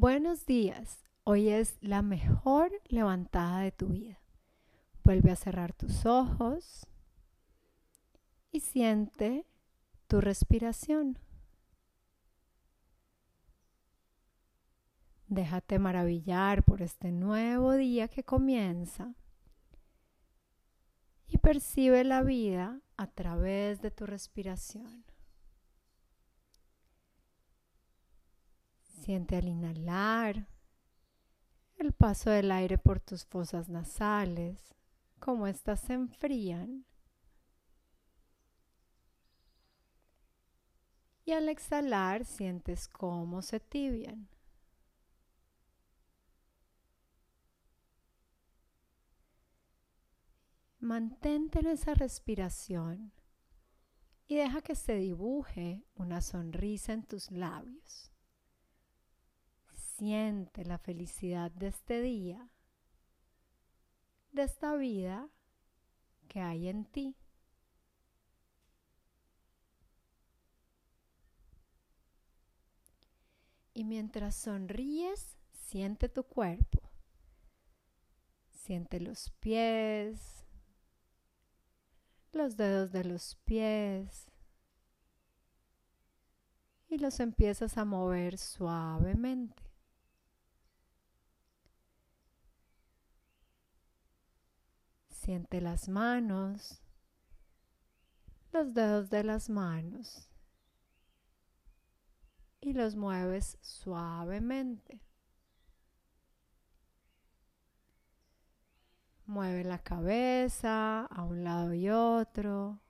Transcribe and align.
Buenos 0.00 0.46
días. 0.46 1.02
Hoy 1.24 1.48
es 1.48 1.76
la 1.80 2.02
mejor 2.02 2.70
levantada 2.86 3.62
de 3.62 3.72
tu 3.72 3.88
vida. 3.88 4.20
Vuelve 5.02 5.32
a 5.32 5.34
cerrar 5.34 5.72
tus 5.72 6.06
ojos 6.06 6.86
y 8.52 8.60
siente 8.60 9.44
tu 10.06 10.20
respiración. 10.20 11.18
Déjate 15.26 15.80
maravillar 15.80 16.62
por 16.62 16.80
este 16.80 17.10
nuevo 17.10 17.72
día 17.72 18.06
que 18.06 18.22
comienza 18.22 19.16
y 21.26 21.38
percibe 21.38 22.04
la 22.04 22.22
vida 22.22 22.82
a 22.96 23.08
través 23.08 23.82
de 23.82 23.90
tu 23.90 24.06
respiración. 24.06 25.04
Siente 29.08 29.36
al 29.36 29.48
inhalar 29.48 30.46
el 31.76 31.94
paso 31.94 32.28
del 32.28 32.52
aire 32.52 32.76
por 32.76 33.00
tus 33.00 33.24
fosas 33.24 33.70
nasales, 33.70 34.74
cómo 35.18 35.46
éstas 35.46 35.80
se 35.80 35.94
enfrían. 35.94 36.84
Y 41.24 41.32
al 41.32 41.48
exhalar 41.48 42.26
sientes 42.26 42.86
cómo 42.86 43.40
se 43.40 43.60
tibian. 43.60 44.28
Mantente 50.80 51.60
en 51.60 51.68
esa 51.68 51.94
respiración 51.94 53.10
y 54.26 54.36
deja 54.36 54.60
que 54.60 54.74
se 54.74 54.96
dibuje 54.96 55.82
una 55.94 56.20
sonrisa 56.20 56.92
en 56.92 57.04
tus 57.04 57.30
labios. 57.30 58.12
Siente 59.98 60.64
la 60.64 60.78
felicidad 60.78 61.50
de 61.50 61.66
este 61.66 62.00
día, 62.00 62.48
de 64.30 64.44
esta 64.44 64.76
vida 64.76 65.28
que 66.28 66.40
hay 66.40 66.68
en 66.68 66.84
ti. 66.84 67.16
Y 73.74 73.82
mientras 73.82 74.36
sonríes, 74.36 75.36
siente 75.50 76.08
tu 76.08 76.22
cuerpo. 76.22 76.78
Siente 78.52 79.00
los 79.00 79.32
pies, 79.40 80.44
los 82.30 82.56
dedos 82.56 82.92
de 82.92 83.02
los 83.02 83.34
pies 83.44 84.30
y 86.88 86.98
los 86.98 87.18
empiezas 87.18 87.76
a 87.78 87.84
mover 87.84 88.38
suavemente. 88.38 89.67
Siente 95.28 95.60
las 95.60 95.90
manos, 95.90 96.80
los 98.50 98.72
dedos 98.72 99.10
de 99.10 99.24
las 99.24 99.50
manos 99.50 100.30
y 102.62 102.72
los 102.72 102.96
mueves 102.96 103.58
suavemente. 103.60 105.02
Mueve 109.26 109.64
la 109.64 109.80
cabeza 109.80 111.04
a 111.04 111.22
un 111.24 111.44
lado 111.44 111.74
y 111.74 111.90
otro. 111.90 112.80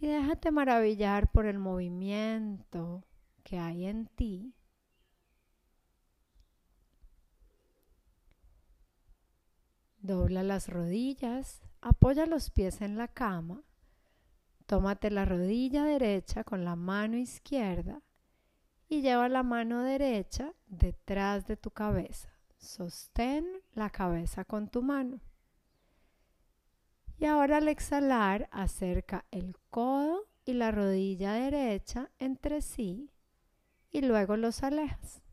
Y 0.00 0.08
déjate 0.08 0.50
maravillar 0.50 1.32
por 1.32 1.46
el 1.46 1.58
movimiento 1.58 3.06
que 3.42 3.58
hay 3.58 3.86
en 3.86 4.08
ti. 4.08 4.54
Dobla 10.04 10.42
las 10.42 10.68
rodillas, 10.68 11.62
apoya 11.80 12.26
los 12.26 12.50
pies 12.50 12.82
en 12.82 12.98
la 12.98 13.08
cama, 13.08 13.62
tómate 14.66 15.10
la 15.10 15.24
rodilla 15.24 15.84
derecha 15.84 16.44
con 16.44 16.62
la 16.62 16.76
mano 16.76 17.16
izquierda 17.16 18.02
y 18.86 19.00
lleva 19.00 19.30
la 19.30 19.42
mano 19.42 19.82
derecha 19.82 20.52
detrás 20.66 21.46
de 21.46 21.56
tu 21.56 21.70
cabeza. 21.70 22.28
Sostén 22.58 23.46
la 23.72 23.88
cabeza 23.88 24.44
con 24.44 24.68
tu 24.68 24.82
mano. 24.82 25.20
Y 27.16 27.24
ahora 27.24 27.56
al 27.56 27.68
exhalar, 27.68 28.46
acerca 28.52 29.24
el 29.30 29.56
codo 29.70 30.28
y 30.44 30.52
la 30.52 30.70
rodilla 30.70 31.32
derecha 31.32 32.10
entre 32.18 32.60
sí 32.60 33.10
y 33.90 34.02
luego 34.02 34.36
los 34.36 34.62
alejas. 34.62 35.23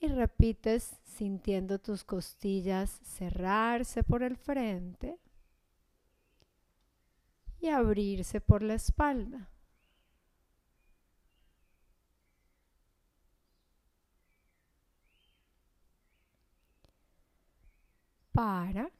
Y 0.00 0.08
repites 0.08 0.98
sintiendo 1.04 1.78
tus 1.78 2.04
costillas 2.04 2.90
cerrarse 3.04 4.02
por 4.02 4.22
el 4.22 4.36
frente 4.36 5.18
y 7.60 7.68
abrirse 7.68 8.40
por 8.40 8.62
la 8.62 8.74
espalda. 8.74 9.50
para, 18.40 18.90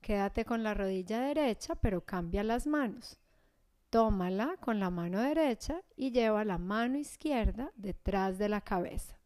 quédate 0.00 0.44
con 0.44 0.64
la 0.64 0.74
rodilla 0.74 1.20
derecha, 1.20 1.76
pero 1.76 2.04
cambia 2.04 2.42
las 2.42 2.66
manos. 2.66 3.20
Tómala 3.88 4.56
con 4.60 4.80
la 4.80 4.90
mano 4.90 5.20
derecha 5.20 5.82
y 5.94 6.10
lleva 6.10 6.44
la 6.44 6.58
mano 6.58 6.98
izquierda 6.98 7.70
detrás 7.76 8.36
de 8.36 8.48
la 8.48 8.60
cabeza. 8.60 9.19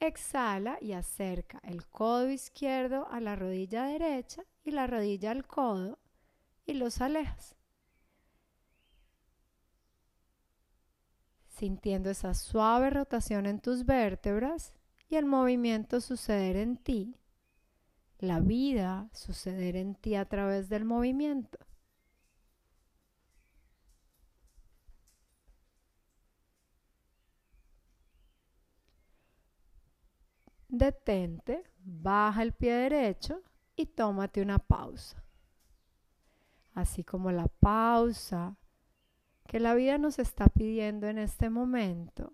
Exhala 0.00 0.78
y 0.80 0.92
acerca 0.92 1.60
el 1.62 1.86
codo 1.86 2.28
izquierdo 2.30 3.06
a 3.10 3.20
la 3.20 3.36
rodilla 3.36 3.84
derecha 3.84 4.42
y 4.64 4.72
la 4.72 4.86
rodilla 4.86 5.30
al 5.30 5.46
codo 5.46 5.98
y 6.66 6.74
los 6.74 7.00
alejas. 7.00 7.54
Sintiendo 11.46 12.10
esa 12.10 12.34
suave 12.34 12.90
rotación 12.90 13.46
en 13.46 13.60
tus 13.60 13.84
vértebras 13.84 14.72
y 15.08 15.16
el 15.16 15.26
movimiento 15.26 16.00
suceder 16.00 16.56
en 16.56 16.76
ti 16.78 17.20
la 18.20 18.40
vida 18.40 19.08
suceder 19.12 19.76
en 19.76 19.94
ti 19.94 20.14
a 20.14 20.26
través 20.26 20.68
del 20.68 20.84
movimiento. 20.84 21.58
Detente, 30.70 31.64
baja 31.84 32.42
el 32.42 32.52
pie 32.52 32.72
derecho 32.72 33.42
y 33.76 33.86
tómate 33.86 34.40
una 34.40 34.58
pausa. 34.58 35.22
Así 36.74 37.04
como 37.04 37.30
la 37.32 37.48
pausa 37.48 38.56
que 39.46 39.60
la 39.60 39.74
vida 39.74 39.98
nos 39.98 40.18
está 40.18 40.46
pidiendo 40.46 41.08
en 41.08 41.18
este 41.18 41.50
momento 41.50 42.32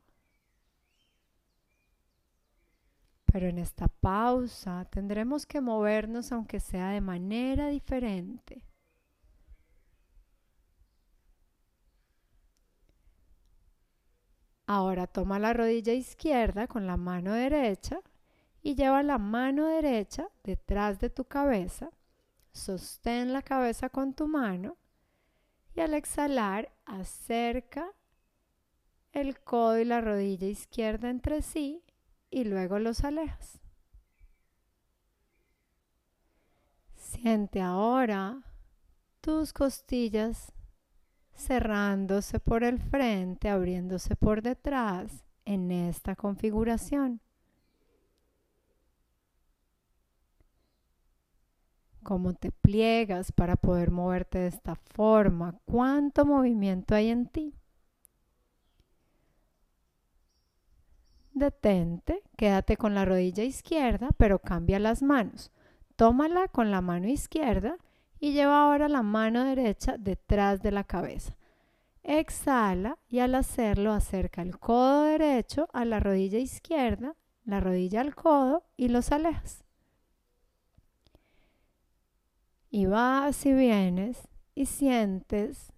Pero 3.36 3.48
en 3.48 3.58
esta 3.58 3.88
pausa 3.88 4.86
tendremos 4.86 5.44
que 5.44 5.60
movernos 5.60 6.32
aunque 6.32 6.58
sea 6.58 6.88
de 6.88 7.02
manera 7.02 7.68
diferente. 7.68 8.64
Ahora 14.66 15.06
toma 15.06 15.38
la 15.38 15.52
rodilla 15.52 15.92
izquierda 15.92 16.66
con 16.66 16.86
la 16.86 16.96
mano 16.96 17.34
derecha 17.34 18.00
y 18.66 18.74
lleva 18.74 19.04
la 19.04 19.16
mano 19.16 19.66
derecha 19.66 20.28
detrás 20.42 20.98
de 20.98 21.08
tu 21.08 21.24
cabeza. 21.24 21.88
Sostén 22.50 23.32
la 23.32 23.42
cabeza 23.42 23.90
con 23.90 24.12
tu 24.12 24.26
mano 24.26 24.76
y 25.76 25.78
al 25.78 25.94
exhalar 25.94 26.72
acerca 26.84 27.92
el 29.12 29.38
codo 29.38 29.78
y 29.78 29.84
la 29.84 30.00
rodilla 30.00 30.48
izquierda 30.48 31.10
entre 31.10 31.42
sí 31.42 31.84
y 32.28 32.42
luego 32.42 32.80
los 32.80 33.04
alejas. 33.04 33.60
Siente 36.96 37.62
ahora 37.62 38.42
tus 39.20 39.52
costillas 39.52 40.52
cerrándose 41.36 42.40
por 42.40 42.64
el 42.64 42.80
frente, 42.80 43.48
abriéndose 43.48 44.16
por 44.16 44.42
detrás 44.42 45.24
en 45.44 45.70
esta 45.70 46.16
configuración. 46.16 47.20
Cómo 52.06 52.34
te 52.34 52.52
pliegas 52.52 53.32
para 53.32 53.56
poder 53.56 53.90
moverte 53.90 54.38
de 54.38 54.46
esta 54.46 54.76
forma, 54.76 55.58
cuánto 55.64 56.24
movimiento 56.24 56.94
hay 56.94 57.08
en 57.10 57.26
ti. 57.26 57.52
detente, 61.32 62.22
quédate 62.36 62.76
con 62.76 62.94
la 62.94 63.04
rodilla 63.04 63.42
izquierda, 63.42 64.10
pero 64.16 64.38
cambia 64.38 64.78
las 64.78 65.02
manos. 65.02 65.50
Tómala 65.96 66.46
con 66.46 66.70
la 66.70 66.80
mano 66.80 67.08
izquierda 67.08 67.76
y 68.20 68.32
lleva 68.34 68.62
ahora 68.62 68.88
la 68.88 69.02
mano 69.02 69.42
derecha 69.42 69.96
detrás 69.98 70.62
de 70.62 70.70
la 70.70 70.84
cabeza. 70.84 71.36
Exhala 72.04 72.98
y 73.08 73.18
al 73.18 73.34
hacerlo 73.34 73.92
acerca 73.92 74.42
el 74.42 74.60
codo 74.60 75.02
derecho 75.02 75.68
a 75.72 75.84
la 75.84 75.98
rodilla 75.98 76.38
izquierda, 76.38 77.16
la 77.44 77.58
rodilla 77.58 78.00
al 78.00 78.14
codo 78.14 78.62
y 78.76 78.90
los 78.90 79.10
alejas. 79.10 79.65
Y 82.76 82.84
vas 82.84 83.46
y 83.46 83.54
vienes 83.54 84.28
y 84.54 84.66
sientes 84.66 85.72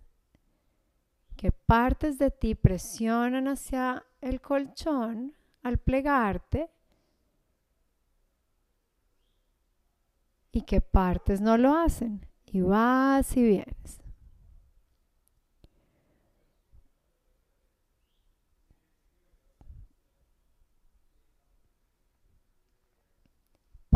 que 1.36 1.52
partes 1.52 2.18
de 2.18 2.32
ti 2.32 2.56
presionan 2.56 3.46
hacia 3.46 4.04
el 4.20 4.40
colchón 4.40 5.32
al 5.62 5.78
plegarte 5.78 6.72
y 10.50 10.62
que 10.62 10.80
partes 10.80 11.40
no 11.40 11.56
lo 11.56 11.72
hacen. 11.76 12.26
Y 12.46 12.62
vas 12.62 13.36
y 13.36 13.44
vienes. 13.44 14.00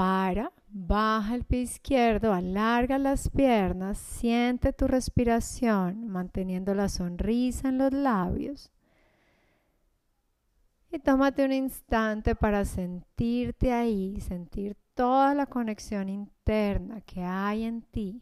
Para, 0.03 0.51
baja 0.67 1.37
el 1.37 1.45
pie 1.45 1.61
izquierdo, 1.61 2.33
alarga 2.33 2.99
las 2.99 3.29
piernas, 3.31 3.99
siente 3.99 4.73
tu 4.73 4.89
respiración, 4.89 6.09
manteniendo 6.09 6.75
la 6.75 6.89
sonrisa 6.89 7.69
en 7.69 7.79
los 7.79 7.93
labios. 7.93 8.73
Y 10.91 10.99
tómate 10.99 11.45
un 11.45 11.53
instante 11.53 12.35
para 12.35 12.65
sentirte 12.65 13.73
ahí, 13.73 14.21
sentir 14.21 14.77
toda 14.95 15.35
la 15.35 15.47
conexión 15.47 16.09
interna 16.09 17.01
que 17.03 17.23
hay 17.23 17.63
en 17.63 17.83
ti. 17.83 18.21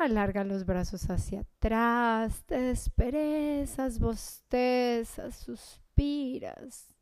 Alarga 0.00 0.42
los 0.42 0.66
brazos 0.66 1.08
hacia 1.08 1.42
atrás, 1.42 2.42
te 2.44 2.60
desperezas, 2.60 4.00
bostezas, 4.00 5.36
suspiras. 5.36 6.99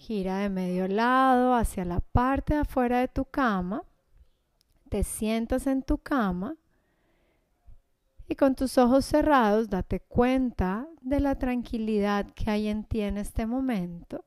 Gira 0.00 0.38
de 0.38 0.48
medio 0.48 0.88
lado 0.88 1.54
hacia 1.54 1.84
la 1.84 2.00
parte 2.00 2.54
de 2.54 2.60
afuera 2.60 3.00
de 3.00 3.08
tu 3.08 3.26
cama. 3.26 3.84
Te 4.88 5.04
sientas 5.04 5.66
en 5.66 5.82
tu 5.82 5.98
cama 5.98 6.56
y 8.26 8.34
con 8.34 8.54
tus 8.54 8.78
ojos 8.78 9.04
cerrados 9.04 9.68
date 9.68 10.00
cuenta 10.00 10.88
de 11.02 11.20
la 11.20 11.34
tranquilidad 11.34 12.30
que 12.30 12.50
hay 12.50 12.68
en 12.68 12.84
ti 12.84 13.02
en 13.02 13.18
este 13.18 13.44
momento. 13.44 14.24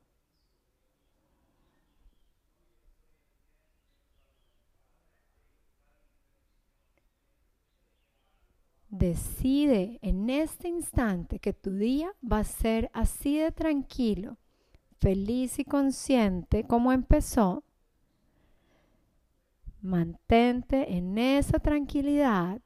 Decide 8.89 9.97
en 10.03 10.29
este 10.29 10.67
instante 10.67 11.39
que 11.39 11.51
tu 11.51 11.71
día 11.71 12.13
va 12.23 12.39
a 12.39 12.43
ser 12.43 12.91
así 12.93 13.39
de 13.39 13.51
tranquilo 13.51 14.37
feliz 15.03 15.59
y 15.59 15.65
consciente 15.65 16.63
como 16.63 16.94
empezó, 16.94 17.65
mantente 19.81 20.95
en 20.95 21.17
esa 21.17 21.59
tranquilidad. 21.59 22.61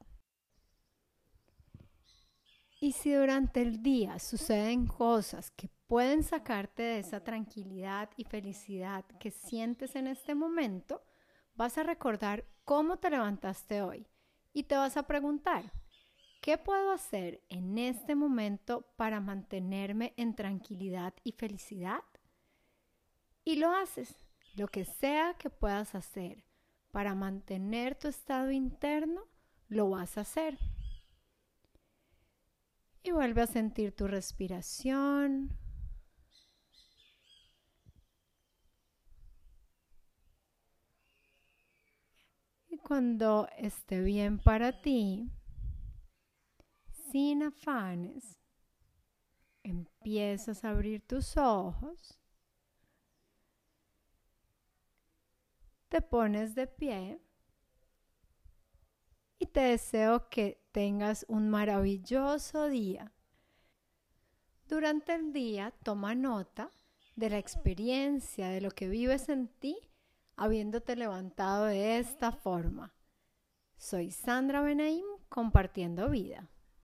Y 2.80 2.92
si 2.92 3.12
durante 3.12 3.64
el 3.64 3.82
día 3.82 4.20
suceden 4.20 4.86
cosas 4.86 5.50
que 5.50 5.68
pueden 5.88 6.22
sacarte 6.22 6.84
de 6.84 7.00
esa 7.00 7.24
tranquilidad 7.24 8.12
y 8.18 8.24
felicidad 8.26 9.04
que 9.20 9.32
sientes 9.32 9.96
en 9.96 10.06
este 10.06 10.36
momento, 10.36 11.02
vas 11.56 11.80
a 11.80 11.84
recordar 11.84 12.46
cómo 12.66 12.98
te 12.98 13.10
levantaste 13.10 13.82
hoy 13.82 14.06
y 14.54 14.62
te 14.62 14.76
vas 14.76 14.96
a 14.96 15.08
preguntar, 15.08 15.74
¿qué 16.40 16.60
puedo 16.60 16.92
hacer 16.92 17.42
en 17.50 17.80
este 17.80 18.14
momento 18.14 18.86
para 18.96 19.20
mantenerme 19.20 20.14
en 20.18 20.36
tranquilidad 20.36 21.16
y 21.24 21.32
felicidad? 21.32 22.04
Y 23.48 23.56
lo 23.56 23.72
haces. 23.72 24.14
Lo 24.56 24.68
que 24.68 24.84
sea 24.84 25.36
que 25.36 25.50
puedas 25.50 25.96
hacer 25.96 26.44
para 26.92 27.16
mantener 27.16 27.98
tu 27.98 28.10
estado 28.10 28.52
interno, 28.52 29.22
lo 29.70 29.90
vas 29.90 30.18
a 30.18 30.22
hacer. 30.22 30.60
Y 33.04 33.12
vuelve 33.12 33.44
a 33.44 33.48
sentir 33.48 33.96
tu 33.96 34.06
respiración. 34.06 35.58
Y 42.68 42.78
cuando 42.80 43.48
esté 43.58 44.02
bien 44.02 44.40
para 44.40 44.82
ti, 44.82 45.32
sin 47.14 47.44
afanes, 47.44 48.42
empiezas 49.64 50.66
a 50.66 50.72
abrir 50.72 51.08
tus 51.08 51.38
ojos 51.38 52.20
te 55.90 56.02
pones 56.02 56.56
de 56.56 56.68
pie 56.68 57.20
y 59.40 59.46
te 59.48 59.62
deseo 59.62 60.30
que 60.30 60.62
tengas 60.72 61.26
un 61.28 61.50
maravilloso 61.50 62.68
día. 62.68 63.14
Durante 64.68 65.16
el 65.16 65.32
día 65.32 65.74
toma 65.84 66.16
nota 66.16 66.72
de 67.16 67.30
la 67.30 67.38
experiencia, 67.38 68.50
de 68.50 68.62
lo 68.62 68.72
que 68.72 68.90
vives 68.90 69.30
en 69.30 69.48
ti, 69.48 69.78
habiéndote 70.36 70.96
levantado 70.96 71.66
de 71.66 72.00
esta 72.00 72.32
forma. 72.32 72.94
Soy 73.78 74.12
Sandra 74.12 74.62
Benaim 74.62 75.06
compartiendo 75.30 76.10
vida. 76.10 76.50